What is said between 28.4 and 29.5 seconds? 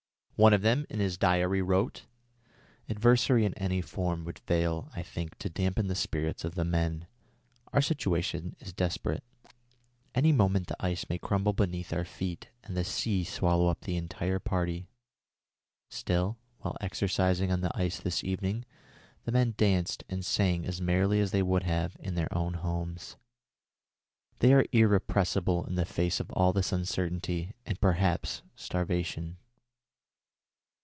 starvation."